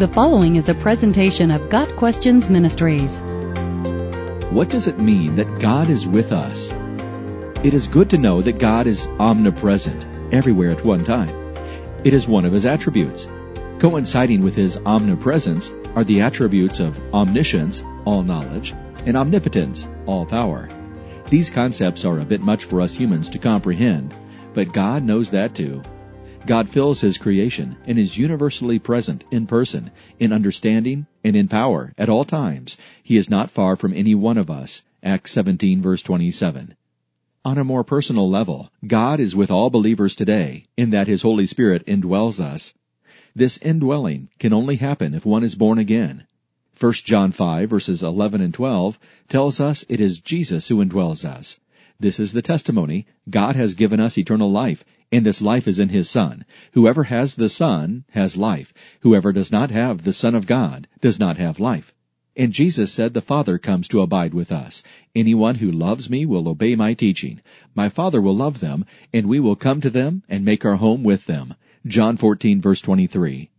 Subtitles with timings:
[0.00, 3.20] The following is a presentation of Got Questions Ministries.
[4.50, 6.72] What does it mean that God is with us?
[7.62, 11.54] It is good to know that God is omnipresent, everywhere at one time.
[12.02, 13.28] It is one of his attributes.
[13.78, 18.72] Coinciding with his omnipresence are the attributes of omniscience, all knowledge,
[19.04, 20.66] and omnipotence, all power.
[21.28, 24.14] These concepts are a bit much for us humans to comprehend,
[24.54, 25.82] but God knows that too.
[26.46, 31.92] God fills his creation and is universally present in person, in understanding, and in power
[31.98, 32.76] at all times.
[33.02, 34.82] He is not far from any one of us.
[35.02, 36.74] Acts 17 verse 27.
[37.44, 41.46] On a more personal level, God is with all believers today, in that His Holy
[41.46, 42.74] Spirit indwells us.
[43.34, 46.26] This indwelling can only happen if one is born again.
[46.78, 51.60] 1 John 5 verses 11 and 12 tells us it is Jesus who indwells us.
[51.98, 55.88] This is the testimony God has given us eternal life, and this life is in
[55.88, 56.44] his Son.
[56.72, 58.72] Whoever has the Son has life.
[59.00, 61.92] Whoever does not have the Son of God does not have life.
[62.36, 64.84] And Jesus said the Father comes to abide with us.
[65.14, 67.40] Anyone who loves me will obey my teaching.
[67.74, 71.02] My Father will love them, and we will come to them and make our home
[71.02, 71.54] with them.
[71.86, 73.50] John 14 verse 23.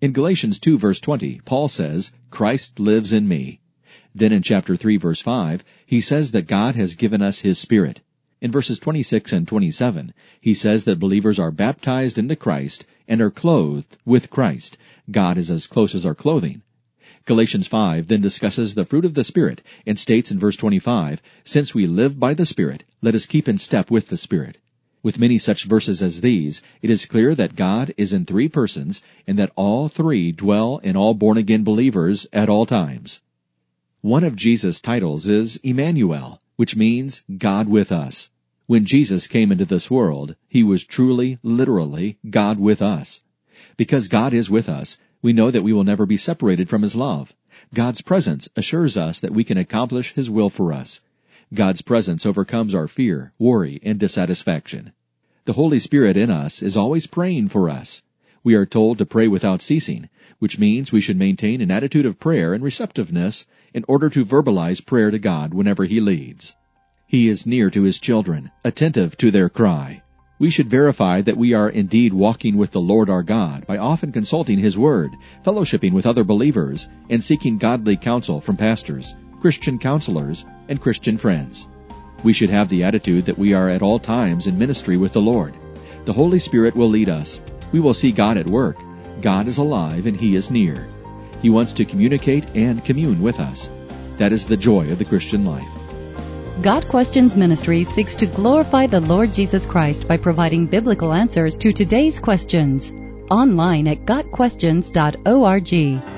[0.00, 3.60] In Galatians 2 verse 20, Paul says, Christ lives in me.
[4.14, 8.00] Then in chapter 3 verse 5, he says that God has given us his Spirit.
[8.38, 13.30] In verses 26 and 27, he says that believers are baptized into Christ and are
[13.30, 14.76] clothed with Christ.
[15.10, 16.60] God is as close as our clothing.
[17.24, 21.74] Galatians 5 then discusses the fruit of the Spirit and states in verse 25, Since
[21.74, 24.58] we live by the Spirit, let us keep in step with the Spirit.
[25.02, 29.00] With many such verses as these, it is clear that God is in three persons
[29.26, 33.20] and that all three dwell in all born again believers at all times.
[34.02, 38.30] One of Jesus' titles is Emmanuel, which means God with us.
[38.66, 43.22] When Jesus came into this world, he was truly, literally, God with us.
[43.76, 46.96] Because God is with us, we know that we will never be separated from his
[46.96, 47.34] love.
[47.72, 51.00] God's presence assures us that we can accomplish his will for us.
[51.54, 54.92] God's presence overcomes our fear, worry, and dissatisfaction.
[55.44, 58.02] The Holy Spirit in us is always praying for us.
[58.42, 60.08] We are told to pray without ceasing,
[60.38, 64.84] which means we should maintain an attitude of prayer and receptiveness in order to verbalize
[64.84, 66.54] prayer to God whenever He leads.
[67.06, 70.02] He is near to His children, attentive to their cry.
[70.38, 74.12] We should verify that we are indeed walking with the Lord our God by often
[74.12, 75.12] consulting His Word,
[75.44, 81.68] fellowshipping with other believers, and seeking godly counsel from pastors, Christian counselors, and Christian friends.
[82.22, 85.22] We should have the attitude that we are at all times in ministry with the
[85.22, 85.54] Lord.
[86.04, 87.40] The Holy Spirit will lead us.
[87.72, 88.76] We will see God at work.
[89.20, 90.88] God is alive and He is near.
[91.42, 93.68] He wants to communicate and commune with us.
[94.18, 95.68] That is the joy of the Christian life.
[96.62, 101.72] Got Questions Ministry seeks to glorify the Lord Jesus Christ by providing biblical answers to
[101.72, 102.92] today's questions.
[103.30, 106.15] Online at GotQuestions.org.